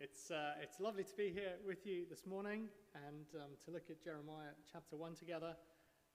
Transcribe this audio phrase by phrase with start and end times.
[0.00, 3.92] It's, uh, it's lovely to be here with you this morning and um, to look
[3.92, 5.52] at Jeremiah chapter 1 together.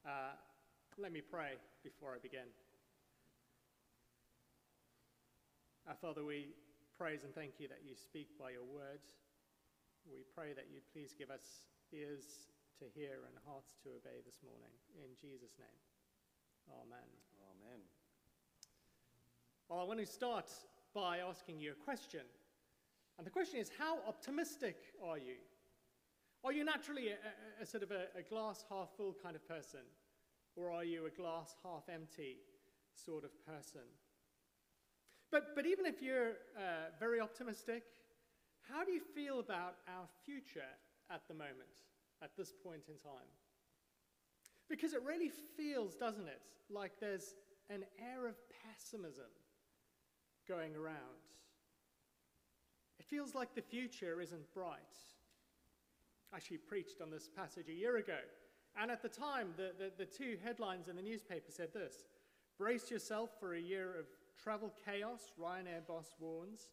[0.02, 0.34] Uh,
[0.98, 2.50] let me pray before I begin.
[5.86, 6.58] Our Father, we
[6.98, 9.06] praise and thank you that you speak by your word.
[10.10, 12.50] We pray that you please give us ears
[12.82, 14.74] to hear and hearts to obey this morning.
[14.98, 15.78] In Jesus' name,
[16.74, 17.10] amen.
[17.54, 17.86] Amen.
[19.70, 20.50] Well, I want to start
[20.98, 22.26] by asking you a question.
[23.18, 25.36] And the question is, how optimistic are you?
[26.44, 29.48] Are you naturally a, a, a sort of a, a, glass half full kind of
[29.48, 29.80] person?
[30.56, 32.38] Or are you a glass half empty
[32.94, 33.82] sort of person?
[35.32, 37.84] But, but even if you're uh, very optimistic,
[38.70, 40.70] how do you feel about our future
[41.10, 41.84] at the moment,
[42.22, 43.28] at this point in time?
[44.70, 47.36] Because it really feels, doesn't it, like there's
[47.70, 49.32] an air of pessimism
[50.48, 51.26] going around.
[53.00, 54.80] It feels like the future isn't bright.
[56.34, 58.20] I actually preached on this passage a year ago,
[58.80, 62.06] and at the time, the, the, the two headlines in the newspaper said this
[62.58, 64.06] Brace yourself for a year of
[64.42, 66.70] travel chaos, Ryanair boss warns.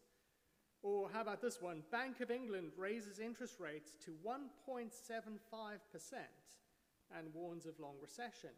[0.81, 1.81] Or how about this one?
[1.91, 4.89] Bank of England raises interest rates to 1.75%
[7.17, 8.49] and warns of long recession.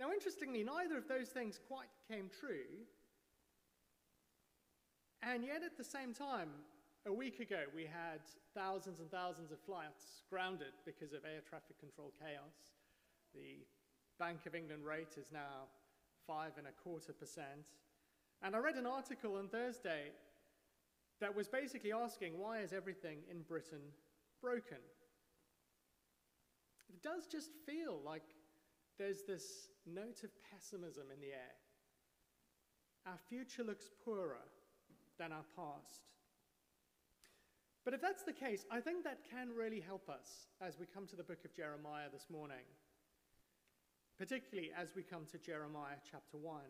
[0.00, 2.86] Now, interestingly, neither of those things quite came true,
[5.22, 6.50] and yet, at the same time,
[7.06, 8.20] a week ago, we had
[8.54, 12.74] thousands and thousands of flights grounded because of air traffic control chaos.
[13.34, 13.64] The
[14.18, 15.70] Bank of England rate is now
[16.26, 17.66] five and a quarter percent.
[18.42, 20.10] And I read an article on Thursday
[21.20, 23.82] that was basically asking why is everything in Britain
[24.40, 24.78] broken?
[26.88, 28.22] It does just feel like
[28.98, 31.56] there's this note of pessimism in the air.
[33.06, 34.46] Our future looks poorer
[35.18, 36.08] than our past.
[37.84, 41.06] But if that's the case, I think that can really help us as we come
[41.08, 42.64] to the book of Jeremiah this morning,
[44.18, 46.60] particularly as we come to Jeremiah chapter 1.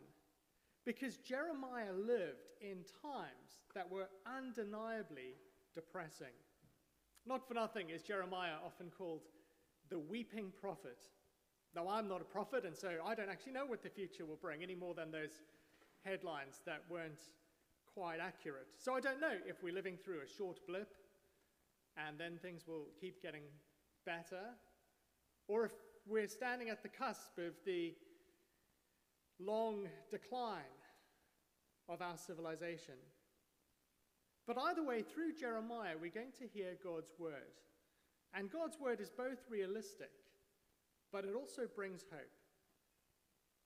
[0.85, 5.37] Because Jeremiah lived in times that were undeniably
[5.75, 6.35] depressing.
[7.27, 9.21] Not for nothing is Jeremiah often called
[9.91, 10.99] the weeping prophet.
[11.75, 14.37] Now, I'm not a prophet, and so I don't actually know what the future will
[14.37, 15.43] bring any more than those
[16.05, 17.21] headlines that weren't
[17.95, 18.69] quite accurate.
[18.79, 20.95] So I don't know if we're living through a short blip
[21.97, 23.43] and then things will keep getting
[24.07, 24.43] better,
[25.47, 25.73] or if
[26.07, 27.95] we're standing at the cusp of the
[29.39, 30.63] long decline
[31.89, 32.95] of our civilization.
[34.47, 37.61] But either way, through Jeremiah, we're going to hear God's word.
[38.35, 40.11] And God's word is both realistic,
[41.13, 42.21] but it also brings hope.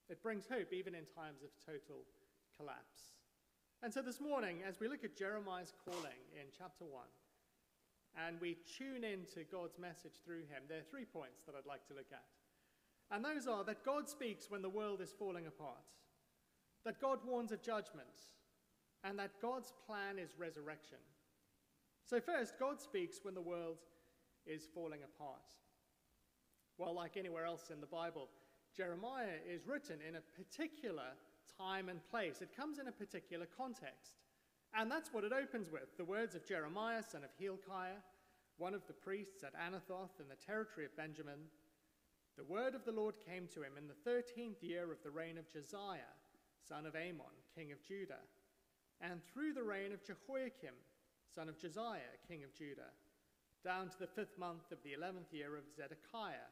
[0.09, 2.03] It brings hope even in times of total
[2.57, 3.16] collapse.
[3.83, 7.03] And so this morning, as we look at Jeremiah's calling in chapter 1,
[8.25, 11.85] and we tune into God's message through him, there are three points that I'd like
[11.87, 12.25] to look at.
[13.11, 15.85] And those are that God speaks when the world is falling apart,
[16.85, 18.33] that God warns of judgment,
[19.03, 20.97] and that God's plan is resurrection.
[22.03, 23.77] So, first, God speaks when the world
[24.47, 25.53] is falling apart.
[26.79, 28.29] Well, like anywhere else in the Bible,
[28.75, 31.13] Jeremiah is written in a particular
[31.57, 32.41] time and place.
[32.41, 34.13] It comes in a particular context.
[34.73, 38.03] And that's what it opens with the words of Jeremiah, son of Hilkiah,
[38.57, 41.39] one of the priests at Anathoth in the territory of Benjamin.
[42.37, 45.37] The word of the Lord came to him in the thirteenth year of the reign
[45.37, 46.13] of Josiah,
[46.67, 48.21] son of Amon, king of Judah,
[49.01, 50.75] and through the reign of Jehoiakim,
[51.33, 52.93] son of Josiah, king of Judah,
[53.63, 56.49] down to the fifth month of the eleventh year of Zedekiah,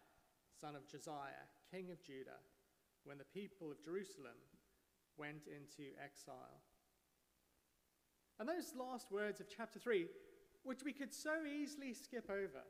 [0.60, 2.42] son of Josiah, king of Judah,
[3.04, 4.38] when the people of Jerusalem
[5.18, 6.62] went into exile.
[8.40, 10.08] And those last words of chapter 3,
[10.64, 12.64] which we could so easily skip over,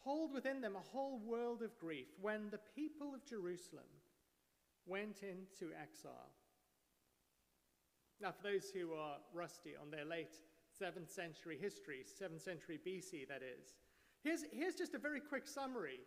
[0.00, 3.88] hold within them a whole world of grief when the people of Jerusalem
[4.86, 6.32] went into exile.
[8.20, 10.40] Now, for those who are rusty on their late
[10.80, 13.74] 7th century history, 7th century BC, that is,
[14.22, 16.00] here's, here's just a very quick summary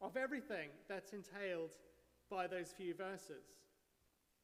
[0.00, 1.70] of everything that's entailed
[2.30, 3.58] by those few verses.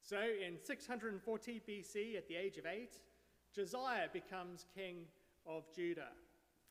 [0.04, 3.00] So in 640 BC, at the age of eight,
[3.54, 5.06] Josiah becomes king
[5.46, 6.12] of Judah.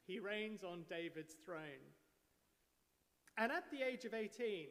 [0.05, 1.81] He reigns on David's throne.
[3.39, 4.67] And at the age of 18,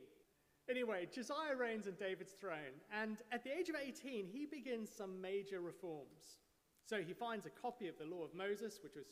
[0.70, 2.78] anyway, Josiah reigns on David's throne.
[2.96, 6.38] And at the age of 18, he begins some major reforms.
[6.84, 9.06] So he finds a copy of the law of Moses, which was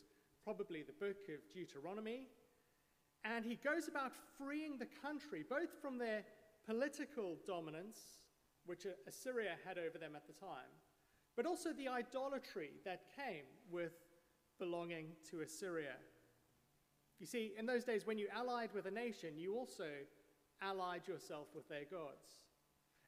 [0.45, 2.27] probably the book of Deuteronomy.
[3.25, 6.23] And he goes about freeing the country, both from their
[6.65, 8.20] political dominance
[8.65, 10.71] which Assyria had over them at the time,
[11.35, 13.93] but also the idolatry that came with
[14.59, 15.95] belonging to Assyria.
[17.19, 19.89] You see, in those days, when you allied with a nation, you also
[20.61, 22.45] allied yourself with their gods.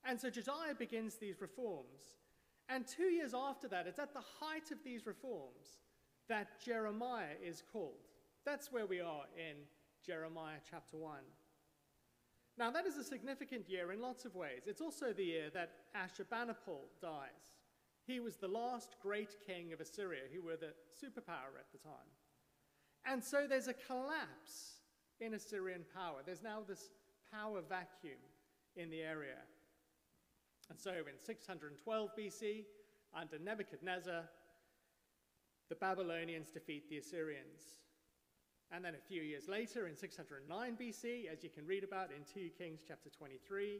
[0.03, 2.17] And so Josiah begins these reforms.
[2.69, 5.79] And two years after that, it's at the height of these reforms
[6.29, 8.07] that Jeremiah is called.
[8.45, 9.55] That's where we are in
[10.05, 11.17] Jeremiah chapter 1.
[12.57, 14.63] Now, that is a significant year in lots of ways.
[14.67, 17.55] It's also the year that Ashurbanipal dies.
[18.05, 22.11] He was the last great king of Assyria, who were the superpower at the time.
[23.05, 24.81] And so there's a collapse
[25.19, 26.21] in Assyrian power.
[26.25, 26.89] There's now this
[27.31, 28.19] power vacuum
[28.75, 29.37] in the area.
[30.69, 32.65] And so in 612 BC,
[33.13, 34.23] under Nebuchadnezzar,
[35.69, 37.82] the Babylonians defeat the Assyrians.
[38.71, 42.23] And then a few years later, in 609 BC, as you can read about in
[42.33, 43.79] 2 Kings chapter 23,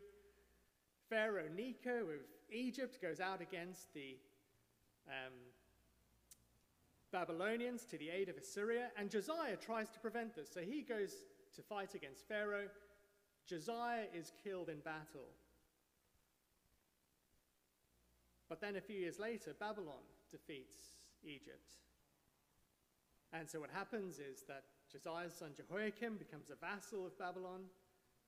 [1.09, 2.21] Pharaoh Necho of
[2.51, 4.17] Egypt goes out against the
[5.07, 5.33] um,
[7.11, 10.49] Babylonians to the aid of Assyria, and Josiah tries to prevent this.
[10.51, 11.13] So he goes
[11.55, 12.67] to fight against Pharaoh.
[13.47, 15.29] Josiah is killed in battle.
[18.49, 20.75] But then a few years later, Babylon defeats
[21.23, 21.73] Egypt.
[23.31, 27.61] And so what happens is that Josiah's son Jehoiakim becomes a vassal of Babylon.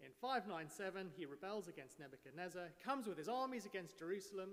[0.03, 4.49] In 597, he rebels against Nebuchadnezzar, comes with his armies against Jerusalem.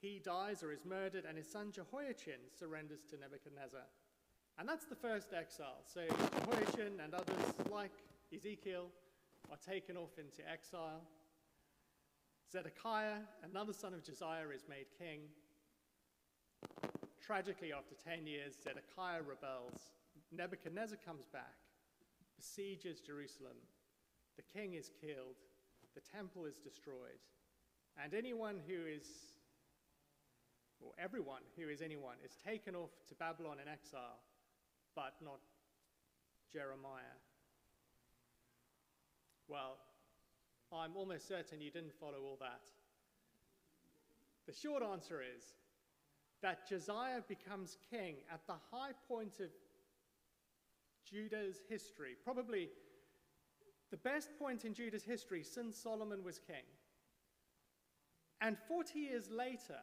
[0.00, 3.84] He dies or is murdered, and his son Jehoiachin surrenders to Nebuchadnezzar.
[4.58, 5.84] And that's the first exile.
[5.84, 6.00] So
[6.40, 7.92] Jehoiachin and others, like
[8.34, 8.86] Ezekiel,
[9.50, 11.02] are taken off into exile.
[12.50, 13.20] Zedekiah,
[13.50, 15.20] another son of Josiah, is made king.
[17.24, 19.80] Tragically, after 10 years, Zedekiah rebels.
[20.30, 21.56] Nebuchadnezzar comes back,
[22.36, 23.56] besieges Jerusalem.
[24.36, 25.40] The king is killed.
[25.94, 27.22] The temple is destroyed.
[28.02, 29.06] And anyone who is,
[30.80, 34.20] or everyone who is anyone, is taken off to Babylon in exile,
[34.94, 35.40] but not
[36.52, 37.16] Jeremiah.
[39.48, 39.78] Well,
[40.72, 42.60] I'm almost certain you didn't follow all that.
[44.46, 45.54] The short answer is
[46.44, 49.48] that Josiah becomes king at the high point of
[51.10, 52.68] Judah's history, probably
[53.90, 56.66] the best point in Judah's history since Solomon was king.
[58.42, 59.80] And 40 years later,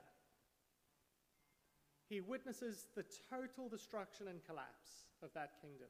[2.08, 5.88] he witnesses the total destruction and collapse of that kingdom.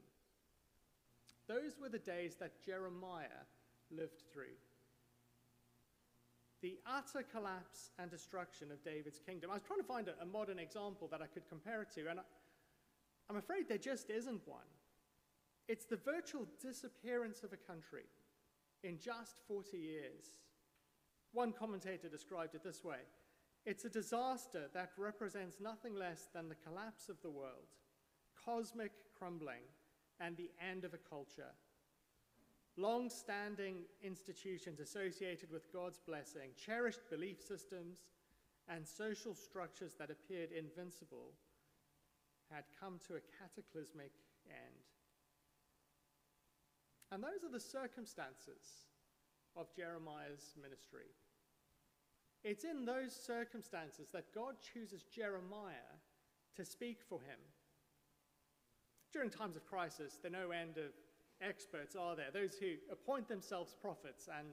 [1.48, 3.44] Those were the days that Jeremiah
[3.90, 4.56] lived through
[6.62, 9.50] the utter collapse and destruction of David's kingdom.
[9.50, 12.08] I was trying to find a, a modern example that I could compare it to,
[12.08, 12.22] and I,
[13.28, 14.70] I'm afraid there just isn't one.
[15.68, 18.04] It's the virtual disappearance of a country
[18.84, 20.36] in just 40 years.
[21.32, 22.98] One commentator described it this way
[23.64, 27.76] it's a disaster that represents nothing less than the collapse of the world,
[28.44, 29.62] cosmic crumbling,
[30.18, 31.52] and the end of a culture
[32.76, 37.98] long standing institutions associated with God's blessing, cherished belief systems,
[38.68, 41.32] and social structures that appeared invincible
[42.50, 44.12] had come to a cataclysmic
[44.48, 44.84] end.
[47.10, 48.86] And those are the circumstances
[49.56, 51.12] of Jeremiah's ministry.
[52.44, 56.00] It's in those circumstances that God chooses Jeremiah
[56.56, 57.38] to speak for him.
[59.12, 60.92] During times of crisis, there are no end of
[61.42, 64.48] experts are there, those who appoint themselves prophets and,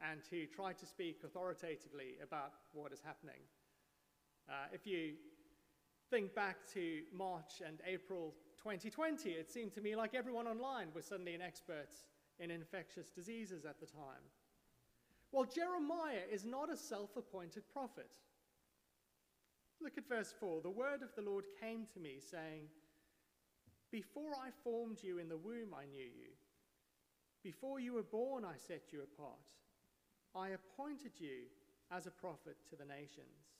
[0.00, 3.40] and who try to speak authoritatively about what is happening.
[4.48, 5.14] Uh, if you
[6.10, 11.04] think back to March and April 2020, it seemed to me like everyone online was
[11.04, 11.90] suddenly an expert
[12.38, 14.24] in infectious diseases at the time.
[15.32, 18.10] Well, Jeremiah is not a self appointed prophet.
[19.80, 20.60] Look at verse 4.
[20.62, 22.64] The word of the Lord came to me, saying,
[23.90, 26.32] before I formed you in the womb, I knew you.
[27.42, 29.56] Before you were born, I set you apart.
[30.34, 31.48] I appointed you
[31.90, 33.50] as a prophet to the nations.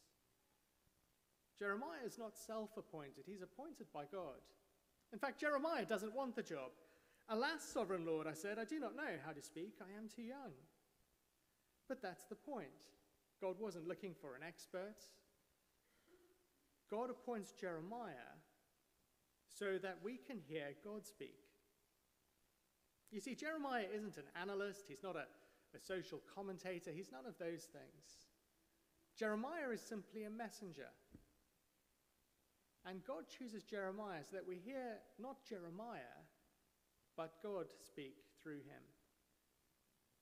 [1.59, 4.41] Jeremiah is not self appointed, he's appointed by God.
[5.13, 6.71] In fact, Jeremiah doesn't want the job.
[7.29, 10.23] Alas, sovereign Lord, I said, I do not know how to speak, I am too
[10.23, 10.53] young.
[11.89, 12.69] But that's the point.
[13.41, 14.97] God wasn't looking for an expert.
[16.91, 18.35] God appoints Jeremiah
[19.59, 21.39] so that we can hear God speak.
[23.11, 25.27] You see, Jeremiah isn't an analyst, he's not a,
[25.75, 28.29] a social commentator, he's none of those things.
[29.19, 30.89] Jeremiah is simply a messenger.
[32.87, 36.25] And God chooses Jeremiah so that we hear not Jeremiah,
[37.17, 38.83] but God speak through him.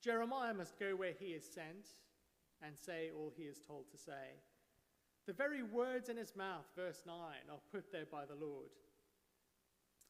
[0.03, 1.87] Jeremiah must go where he is sent
[2.63, 4.43] and say all he is told to say.
[5.27, 7.15] The very words in his mouth, verse 9,
[7.51, 8.71] are put there by the Lord.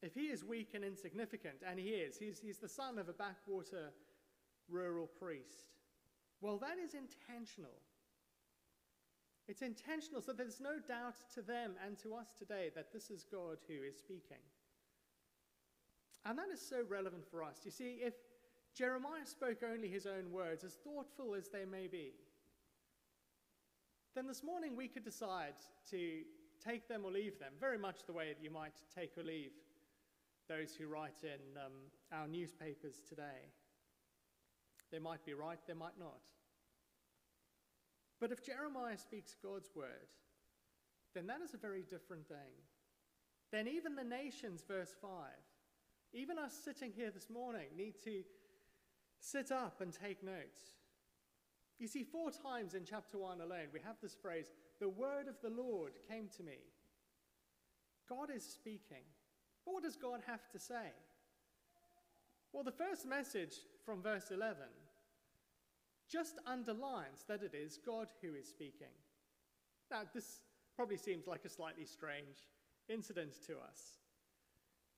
[0.01, 3.13] If he is weak and insignificant, and he is, he's, he's the son of a
[3.13, 3.91] backwater
[4.69, 5.73] rural priest,
[6.41, 7.75] well, that is intentional.
[9.49, 13.25] It's intentional, so there's no doubt to them and to us today that this is
[13.29, 14.43] God who is speaking.
[16.25, 17.59] And that is so relevant for us.
[17.65, 18.13] You see, if
[18.73, 22.13] Jeremiah spoke only his own words, as thoughtful as they may be,
[24.15, 25.55] then this morning we could decide
[25.89, 26.21] to
[26.63, 29.51] take them or leave them, very much the way that you might take or leave
[30.49, 31.71] those who write in um,
[32.11, 33.53] our newspapers today.
[34.91, 36.19] They might be right, they might not.
[38.19, 40.09] But if Jeremiah speaks God's word,
[41.13, 42.57] then that is a very different thing.
[43.51, 45.09] Then even the nations, verse 5,
[46.13, 48.23] even us sitting here this morning, need to
[49.19, 50.61] sit up and take notes.
[51.79, 55.39] You see, four times in chapter 1 alone, we have this phrase, the word of
[55.41, 56.57] the Lord came to me.
[58.09, 59.05] God is speaking.
[59.71, 60.91] What does God have to say?
[62.51, 63.53] Well, the first message
[63.85, 64.55] from verse 11
[66.11, 68.93] just underlines that it is God who is speaking.
[69.91, 70.39] Now, this
[70.75, 72.49] probably seems like a slightly strange
[72.89, 73.99] incident to us.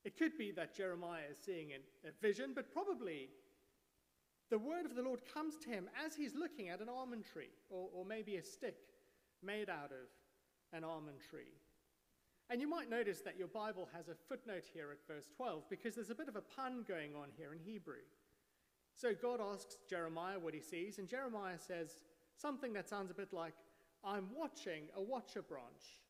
[0.03, 3.29] It could be that Jeremiah is seeing a vision, but probably
[4.49, 7.51] the word of the Lord comes to him as he's looking at an almond tree,
[7.69, 8.77] or, or maybe a stick
[9.43, 10.07] made out of
[10.73, 11.53] an almond tree.
[12.49, 15.95] And you might notice that your Bible has a footnote here at verse 12 because
[15.95, 18.03] there's a bit of a pun going on here in Hebrew.
[18.93, 22.01] So God asks Jeremiah what he sees, and Jeremiah says
[22.35, 23.53] something that sounds a bit like,
[24.03, 26.01] I'm watching a watcher branch.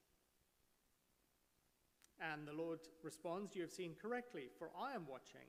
[2.19, 5.47] And the Lord responds, You have seen correctly, for I am watching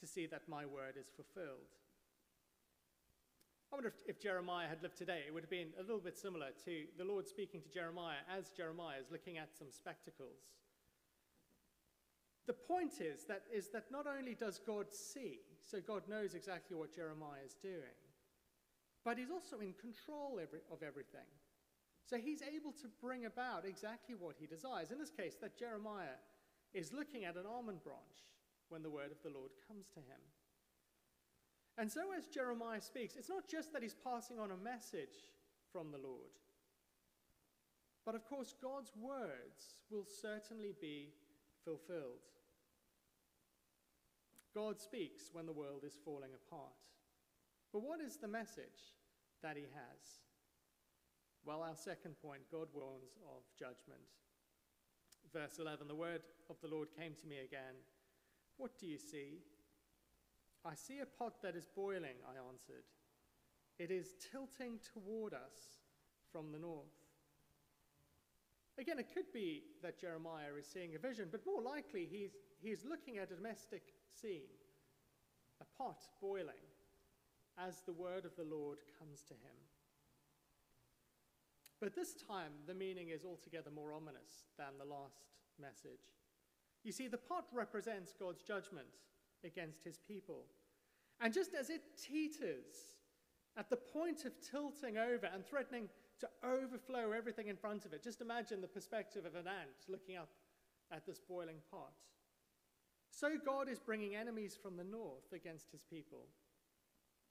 [0.00, 1.74] to see that my word is fulfilled.
[3.70, 6.16] I wonder if, if, Jeremiah had lived today, it would have been a little bit
[6.16, 10.40] similar to the Lord speaking to Jeremiah as Jeremiah is looking at some spectacles.
[12.46, 16.76] The point is that, is that not only does God see, so God knows exactly
[16.76, 17.98] what Jeremiah is doing,
[19.04, 21.28] but he's also in control every, of everything.
[22.08, 24.90] So he's able to bring about exactly what he desires.
[24.90, 26.16] In this case, that Jeremiah
[26.72, 28.24] is looking at an almond branch
[28.70, 30.22] when the word of the Lord comes to him.
[31.78, 35.30] And so, as Jeremiah speaks, it's not just that he's passing on a message
[35.72, 36.34] from the Lord,
[38.04, 41.10] but of course, God's words will certainly be
[41.64, 42.26] fulfilled.
[44.54, 46.72] God speaks when the world is falling apart.
[47.72, 48.96] But what is the message
[49.42, 50.24] that he has?
[51.44, 54.02] Well, our second point God warns of judgment.
[55.32, 57.76] Verse 11 The word of the Lord came to me again.
[58.56, 59.42] What do you see?
[60.64, 62.84] I see a pot that is boiling, I answered.
[63.78, 65.78] It is tilting toward us
[66.32, 66.86] from the north.
[68.78, 72.84] Again, it could be that Jeremiah is seeing a vision, but more likely he's, he's
[72.84, 73.82] looking at a domestic
[74.20, 74.54] scene,
[75.60, 76.66] a pot boiling,
[77.58, 79.58] as the word of the Lord comes to him.
[81.80, 85.26] But this time, the meaning is altogether more ominous than the last
[85.60, 86.14] message.
[86.84, 88.86] You see, the pot represents God's judgment
[89.44, 90.44] against his people.
[91.20, 92.96] And just as it teeters
[93.56, 95.88] at the point of tilting over and threatening
[96.20, 100.16] to overflow everything in front of it, just imagine the perspective of an ant looking
[100.16, 100.28] up
[100.92, 101.92] at this boiling pot.
[103.10, 106.26] So God is bringing enemies from the north against his people.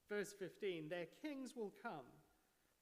[0.08, 2.06] Verse 15 Their kings will come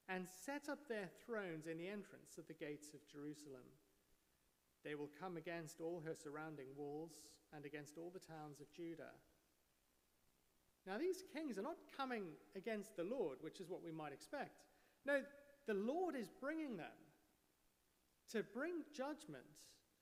[0.09, 3.67] and set up their thrones in the entrance of the gates of Jerusalem.
[4.85, 7.11] They will come against all her surrounding walls
[7.57, 9.17] and against all the towns of Judah.
[10.87, 14.63] Now, these kings are not coming against the Lord, which is what we might expect.
[15.05, 15.23] No,
[15.67, 17.01] the Lord is bringing them
[18.33, 19.45] to bring judgment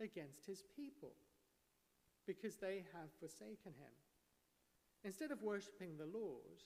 [0.01, 1.13] against his people
[2.27, 3.95] because they have forsaken him.
[5.05, 6.65] Instead of worshipping the Lord,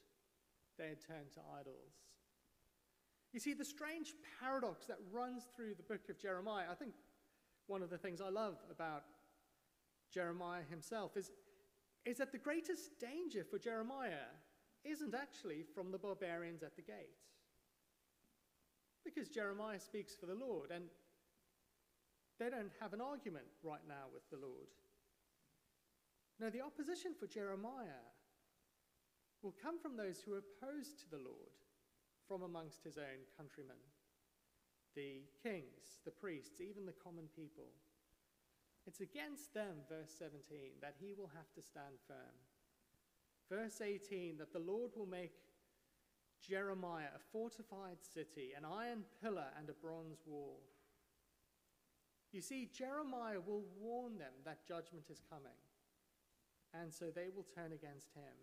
[0.79, 1.95] they had turned to idols.
[3.33, 6.95] You see, the strange paradox that runs through the book of Jeremiah, I think
[7.67, 9.05] one of the things I love about
[10.13, 11.31] Jeremiah himself is,
[12.05, 14.33] is that the greatest danger for Jeremiah
[14.85, 17.19] isn't actually from the barbarians at the gate.
[19.05, 20.85] Because Jeremiah speaks for the Lord, and
[22.39, 24.69] they don't have an argument right now with the Lord.
[26.41, 28.07] No, the opposition for Jeremiah
[29.43, 31.59] will come from those who are opposed to the Lord
[32.27, 33.77] from amongst his own countrymen
[34.95, 37.71] the kings, the priests, even the common people.
[38.89, 42.41] It's against them, verse 17, that he will have to stand firm.
[43.53, 45.35] Verse 18, that the Lord will make
[46.41, 50.63] Jeremiah a fortified city, an iron pillar, and a bronze wall.
[52.33, 55.61] You see, Jeremiah will warn them that judgment is coming,
[56.73, 58.37] and so they will turn against him,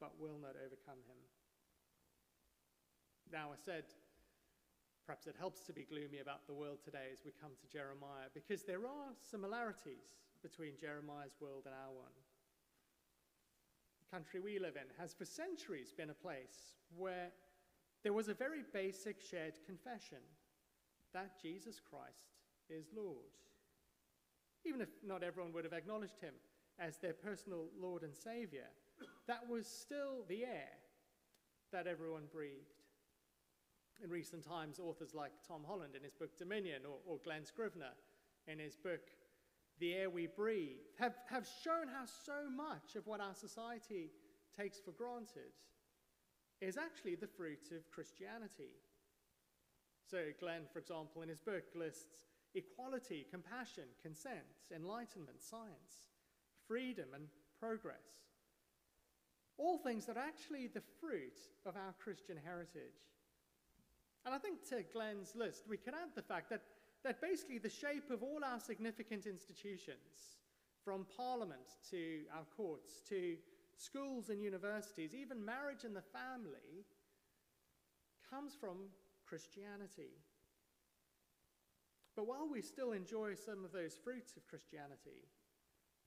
[0.00, 1.22] but will not overcome him.
[3.30, 3.84] Now, I said
[5.06, 8.30] perhaps it helps to be gloomy about the world today as we come to Jeremiah,
[8.34, 12.16] because there are similarities between Jeremiah's world and our one.
[14.00, 17.30] The country we live in has for centuries been a place where
[18.02, 20.18] there was a very basic shared confession
[21.14, 23.32] that Jesus Christ is Lord.
[24.64, 26.34] Even if not everyone would have acknowledged him
[26.78, 28.68] as their personal Lord and Savior,
[29.26, 30.70] that was still the air
[31.72, 32.81] that everyone breathed.
[34.02, 37.94] In recent times, authors like Tom Holland in his book Dominion or, or Glen Scrivener
[38.48, 39.00] in his book
[39.78, 44.10] The Air We Breathe have, have shown how so much of what our society
[44.58, 45.54] takes for granted
[46.60, 48.74] is actually the fruit of Christianity.
[50.10, 56.10] So, Glen, for example, in his book lists equality, compassion, consent, enlightenment, science,
[56.66, 57.28] freedom, and
[57.58, 58.26] progress.
[59.58, 63.11] All things that are actually the fruit of our Christian heritage.
[64.24, 66.62] And I think to Glen's list, we can add the fact that,
[67.04, 70.38] that basically the shape of all our significant institutions,
[70.84, 73.36] from parliament to our courts to
[73.76, 76.84] schools and universities, even marriage and the family,
[78.28, 78.76] comes from
[79.26, 80.10] Christianity.
[82.16, 85.28] But while we still enjoy some of those fruits of Christianity,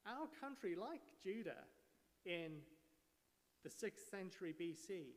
[0.05, 1.65] our country, like Judah
[2.25, 2.61] in
[3.63, 5.15] the 6th century BC,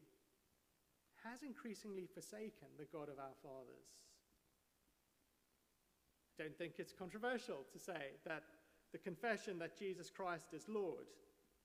[1.25, 3.89] has increasingly forsaken the God of our fathers.
[6.39, 8.45] I don't think it's controversial to say that
[8.93, 11.07] the confession that Jesus Christ is Lord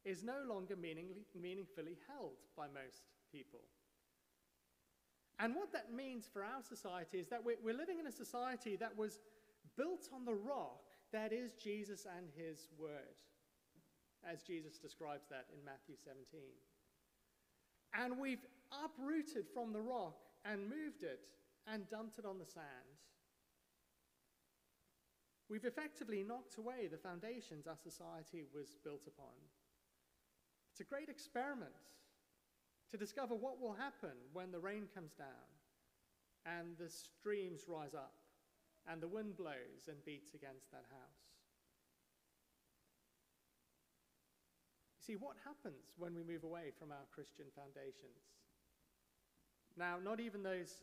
[0.04, 3.62] is no longer meaningfully held by most people.
[5.40, 8.98] And what that means for our society is that we're, living in a society that
[8.98, 9.20] was
[9.78, 10.82] built on the rock
[11.12, 13.18] that is Jesus and his word,
[14.30, 16.42] as Jesus describes that in Matthew 17.
[17.94, 18.46] And we've
[18.84, 21.22] uprooted from the rock and moved it
[21.68, 22.98] and dumped it on the sand.
[25.50, 29.36] We've effectively knocked away the foundations our society was built upon.
[30.72, 31.78] It's a great experiment
[32.92, 35.50] to discover what will happen when the rain comes down
[36.46, 38.14] and the streams rise up
[38.90, 41.24] and the wind blows and beats against that house.
[44.98, 48.43] You see, what happens when we move away from our Christian foundations?
[49.78, 50.78] Now, not even those,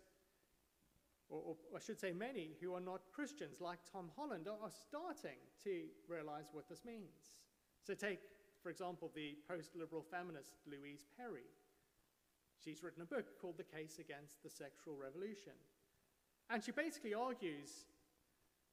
[1.29, 4.71] or, or, I should say many, who are not Christians, like Tom Holland, are, are
[4.71, 7.39] starting to realize what this means.
[7.87, 8.21] So, take,
[8.63, 11.49] for example, the post liberal feminist Louise Perry.
[12.63, 15.55] She's written a book called The Case Against the Sexual Revolution.
[16.51, 17.87] And she basically argues,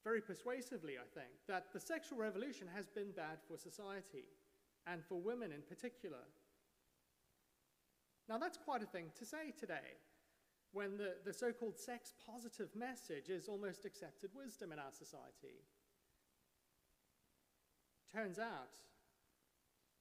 [0.03, 4.25] very persuasively, I think, that the sexual revolution has been bad for society,
[4.87, 6.23] and for women in particular.
[8.29, 9.97] Now, that's quite a thing to say today
[10.73, 15.63] when the, the so called sex positive message is almost accepted wisdom in our society.
[18.13, 18.75] Turns out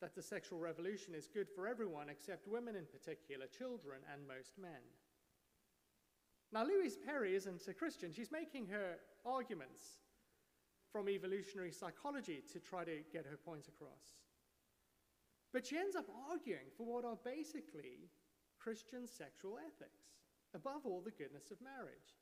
[0.01, 4.59] that the sexual revolution is good for everyone except women in particular, children, and most
[4.61, 4.83] men.
[6.53, 8.13] Now, Louise Perry isn't a Christian.
[8.13, 9.99] She's making her arguments
[10.93, 14.17] from evolutionary psychology to try to get her point across.
[15.57, 18.13] But she ends up arguing for what are basically
[18.61, 20.21] Christian sexual ethics
[20.53, 22.13] above all the goodness of marriage.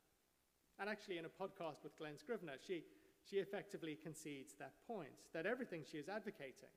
[0.79, 2.83] And actually, in a podcast with Glen Scrivener, she,
[3.29, 6.71] she effectively concedes that point that everything she is advocating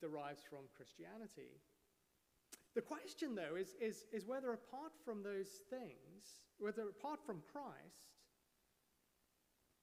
[0.00, 1.62] derives from Christianity.
[2.74, 8.18] The question, though, is, is, is whether apart from those things, whether apart from Christ,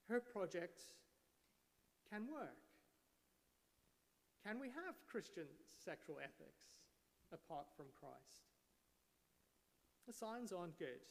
[0.10, 0.82] her project
[2.12, 2.71] can work.
[4.46, 6.74] Can we have Christian sexual ethics
[7.32, 8.50] apart from Christ?
[10.08, 11.06] The signs aren't good.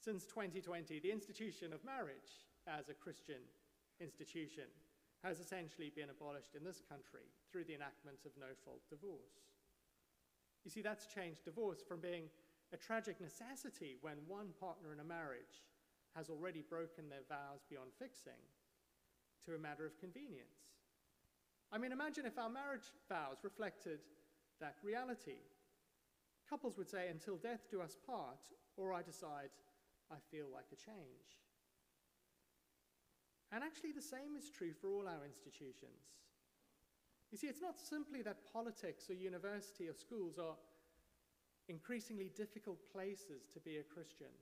[0.00, 3.44] Since 2020, the institution of marriage as a Christian
[4.00, 4.64] institution
[5.22, 9.52] has essentially been abolished in this country through the enactment of no fault divorce.
[10.64, 12.30] You see, that's changed divorce from being
[12.72, 15.64] a tragic necessity when one partner in a marriage
[16.16, 18.40] has already broken their vows beyond fixing
[19.44, 20.77] to a matter of convenience.
[21.70, 24.00] I mean, imagine if our marriage vows reflected
[24.60, 25.44] that reality.
[26.48, 28.40] Couples would say, until death do us part,
[28.76, 29.50] or I decide
[30.10, 31.36] I feel like a change.
[33.52, 36.16] And actually, the same is true for all our institutions.
[37.30, 40.56] You see, it's not simply that politics or university or schools are
[41.68, 44.32] increasingly difficult places to be a Christian.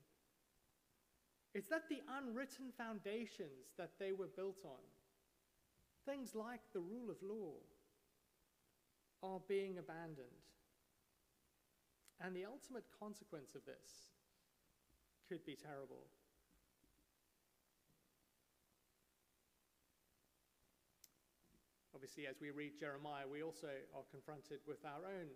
[1.55, 4.83] It's that the unwritten foundations that they were built on,
[6.07, 7.59] things like the rule of law,
[9.23, 10.47] are being abandoned.
[12.21, 14.09] And the ultimate consequence of this
[15.29, 16.07] could be terrible.
[21.95, 25.29] Obviously, as we read Jeremiah, we also are confronted with our own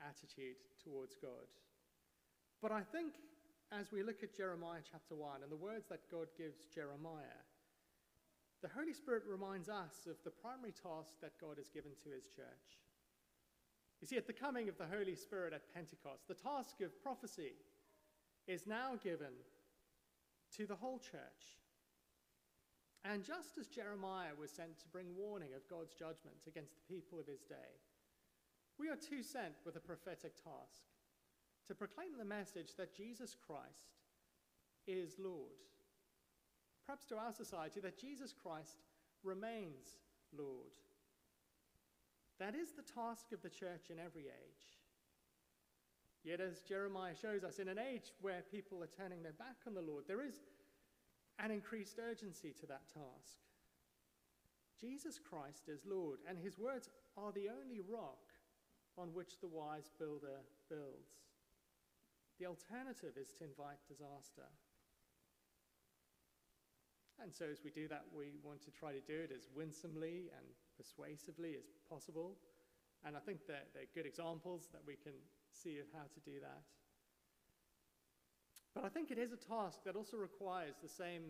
[0.00, 1.50] attitude towards God.
[2.62, 3.14] But I think
[3.72, 7.42] as we look at Jeremiah chapter 1 and the words that God gives Jeremiah,
[8.66, 12.26] the Holy Spirit reminds us of the primary task that God has given to his
[12.26, 12.82] church.
[14.00, 17.54] You see, at the coming of the Holy Spirit at Pentecost, the task of prophecy
[18.48, 19.38] is now given
[20.56, 21.62] to the whole church.
[23.04, 27.20] And just as Jeremiah was sent to bring warning of God's judgment against the people
[27.20, 27.78] of his day,
[28.80, 30.82] we are too sent with a prophetic task
[31.68, 33.94] to proclaim the message that Jesus Christ
[34.88, 35.54] is Lord.
[36.86, 38.78] Perhaps to our society, that Jesus Christ
[39.24, 39.98] remains
[40.36, 40.78] Lord.
[42.38, 44.66] That is the task of the church in every age.
[46.22, 49.74] Yet, as Jeremiah shows us, in an age where people are turning their back on
[49.74, 50.34] the Lord, there is
[51.38, 53.38] an increased urgency to that task.
[54.80, 58.34] Jesus Christ is Lord, and his words are the only rock
[58.98, 61.30] on which the wise builder builds.
[62.38, 64.50] The alternative is to invite disaster.
[67.22, 70.28] And so, as we do that, we want to try to do it as winsomely
[70.36, 72.36] and persuasively as possible.
[73.04, 75.14] And I think that they're good examples that we can
[75.52, 76.62] see of how to do that.
[78.74, 81.22] But I think it is a task that also requires the same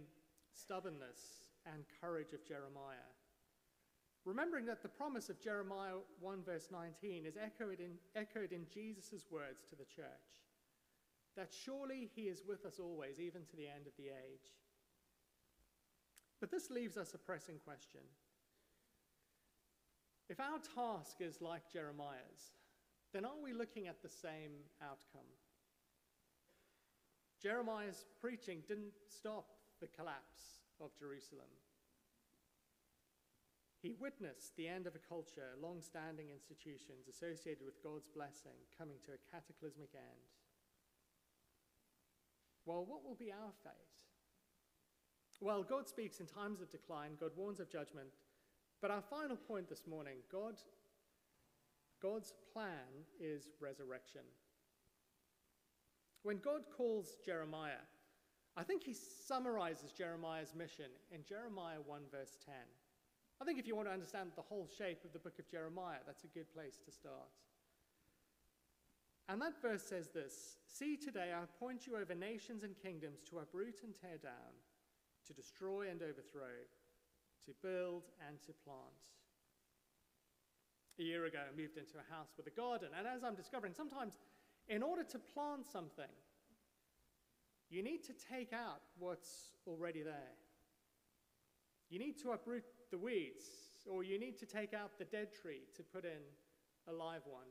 [0.53, 3.11] stubbornness and courage of Jeremiah.
[4.25, 9.27] Remembering that the promise of Jeremiah 1, verse 19, is echoed in, echoed in Jesus'
[9.31, 10.42] words to the church
[11.37, 14.57] that surely he is with us always, even to the end of the age.
[16.40, 18.03] But this leaves us a pressing question.
[20.29, 22.53] If our task is like Jeremiah's,
[23.12, 25.31] then are we looking at the same outcome?
[27.42, 29.46] Jeremiah's preaching didn't stop
[29.81, 31.53] the collapse of Jerusalem.
[33.83, 38.96] He witnessed the end of a culture, long standing institutions associated with God's blessing coming
[39.05, 40.27] to a cataclysmic end.
[42.64, 44.06] Well, what will be our fate?
[45.40, 48.09] Well, God speaks in times of decline, God warns of judgment.
[48.81, 50.55] But our final point this morning God,
[52.03, 54.22] God's plan is resurrection.
[56.22, 57.85] When God calls Jeremiah,
[58.57, 62.55] I think he summarizes Jeremiah's mission in Jeremiah 1, verse 10.
[63.40, 66.01] I think if you want to understand the whole shape of the book of Jeremiah,
[66.07, 67.29] that's a good place to start.
[69.29, 73.38] And that verse says this See, today I appoint you over nations and kingdoms to
[73.38, 74.55] uproot and tear down,
[75.26, 76.56] to destroy and overthrow,
[77.44, 79.14] to build and to plant.
[80.98, 83.74] A year ago, I moved into a house with a garden, and as I'm discovering,
[83.74, 84.18] sometimes
[84.68, 86.14] in order to plant something,
[87.68, 90.34] you need to take out what's already there.
[91.90, 93.44] You need to uproot the weeds,
[93.88, 96.22] or you need to take out the dead tree to put in
[96.88, 97.46] a live one.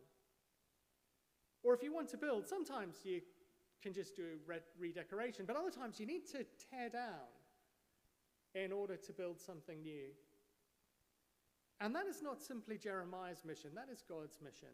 [1.63, 3.21] Or if you want to build, sometimes you
[3.81, 4.23] can just do
[4.79, 7.27] redecoration, but other times you need to tear down
[8.56, 10.08] in order to build something new.
[11.82, 14.74] And that is not simply Jeremiah's mission, that is God's mission.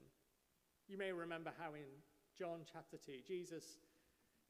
[0.88, 1.90] You may remember how in
[2.38, 3.80] John chapter 2, Jesus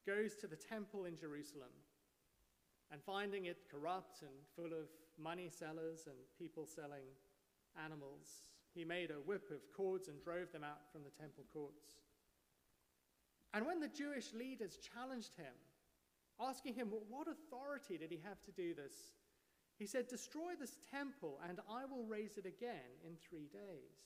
[0.06, 1.72] goes to the temple in Jerusalem
[2.92, 7.08] and finding it corrupt and full of money sellers and people selling
[7.84, 12.02] animals, he made a whip of cords and drove them out from the temple courts.
[13.54, 15.54] And when the Jewish leaders challenged him,
[16.40, 18.94] asking him, What authority did he have to do this?
[19.82, 23.98] He said, Destroy this temple, and I will raise it again in three days.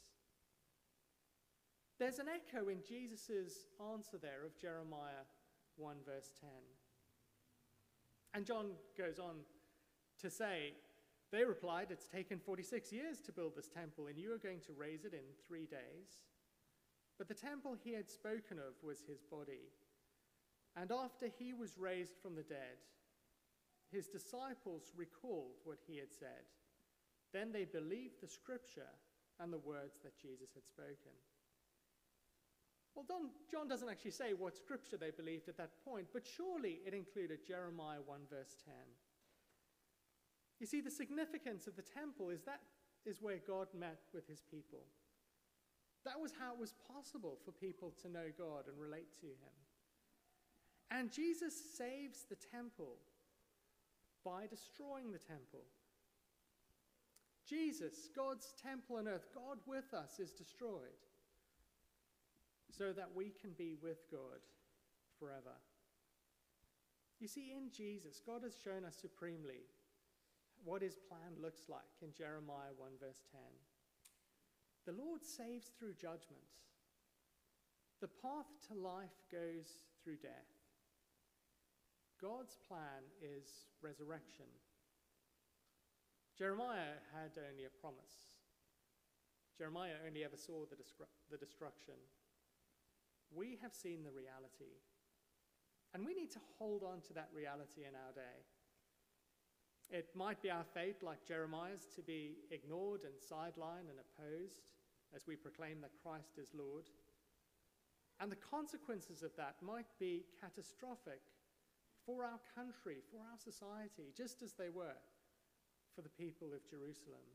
[2.00, 5.28] There's an echo in Jesus' answer there of Jeremiah
[5.76, 6.50] 1, verse 10.
[8.34, 9.36] And John goes on
[10.22, 10.76] to say,
[11.34, 14.74] They replied, It's taken 46 years to build this temple, and you are going to
[14.80, 16.24] raise it in three days.
[17.18, 19.74] But the temple he had spoken of was his body.
[20.78, 22.80] And after he was raised from the dead,
[23.92, 26.50] his disciples recalled what he had said.
[27.34, 28.94] Then they believed the scripture
[29.40, 31.14] and the words that Jesus had spoken.
[32.96, 36.80] Well, Don, John doesn't actually say what scripture they believed at that point, but surely
[36.86, 38.74] it included Jeremiah 1, verse 10.
[40.62, 42.62] You see, the significance of the temple is that
[43.06, 44.80] is where God met with his people.
[46.06, 49.56] That was how it was possible for people to know God and relate to him.
[50.92, 52.98] And Jesus saves the temple
[54.26, 55.64] by destroying the temple.
[57.48, 60.98] Jesus, God's temple on earth, God with us, is destroyed
[62.76, 64.42] so that we can be with God
[65.20, 65.54] forever.
[67.20, 69.70] You see, in Jesus, God has shown us supremely
[70.64, 73.40] what his plan looks like in Jeremiah 1, verse 10.
[74.86, 76.50] The Lord saves through judgment.
[78.02, 80.55] The path to life goes through death.
[82.22, 84.48] God's plan is resurrection.
[86.38, 88.32] Jeremiah had only a promise.
[89.58, 90.76] Jeremiah only ever saw the,
[91.32, 91.96] the destruction.
[93.34, 94.80] We have seen the reality.
[95.94, 98.44] And we need to hold on to that reality in our day.
[99.92, 104.72] It might be our fate, like Jeremiah's, to be ignored and sidelined and opposed
[105.16, 106.90] as we proclaim that Christ is Lord.
[108.20, 111.22] And the consequences of that might be catastrophic
[112.06, 115.00] for our country, for our society, just as they were
[115.96, 117.26] for the people of Jerusalem.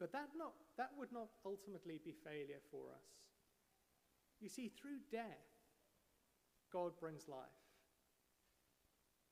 [0.00, 3.06] But that, not, that would not ultimately be failure for us.
[4.40, 5.46] You see, through death,
[6.72, 7.62] God brings life.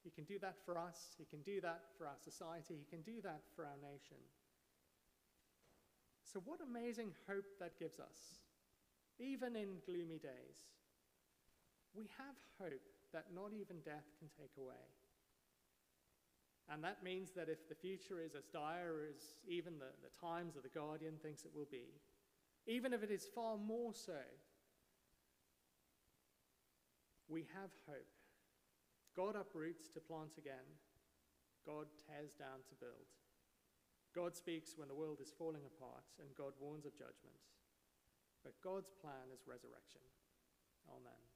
[0.05, 3.03] He can do that for us, He can do that for our society, He can
[3.03, 4.17] do that for our nation.
[6.23, 8.39] So, what amazing hope that gives us,
[9.19, 10.63] even in gloomy days.
[11.93, 14.87] We have hope that not even death can take away.
[16.71, 19.19] And that means that if the future is as dire as
[19.49, 21.99] even the, the Times or the Guardian thinks it will be,
[22.67, 24.23] even if it is far more so,
[27.29, 28.15] we have hope.
[29.17, 30.79] God uproots to plant again,
[31.67, 33.11] God tears down to build.
[34.15, 37.39] God speaks when the world is falling apart, and God warns of judgment.
[38.43, 40.03] But God's plan is resurrection.
[40.91, 41.30] Amen.